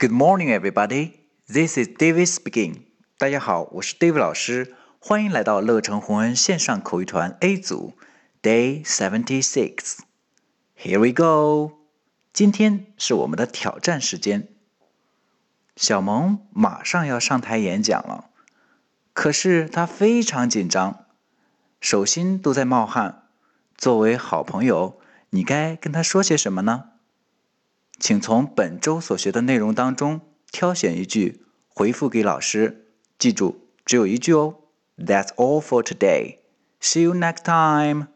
[0.00, 1.26] Good morning, everybody.
[1.48, 2.82] This is David speaking.
[3.18, 7.94] 大家好，我是 David 老师，欢迎来到乐成红恩线上口语团 A 组
[8.40, 9.96] ，Day seventy six.
[10.76, 11.78] Here we go.
[12.32, 14.46] 今天是我们的挑战时间。
[15.74, 18.30] 小萌马上要上台演讲了，
[19.12, 21.06] 可是他非常紧张，
[21.80, 23.24] 手心都在冒汗。
[23.76, 26.90] 作为好朋友，你该跟他说些什么呢？
[27.98, 30.20] 请从本周所学的内容当中
[30.50, 32.86] 挑选一句回复给老师。
[33.18, 34.56] 记住，只有一句哦。
[34.96, 36.38] That's all for today.
[36.80, 38.08] See you next time.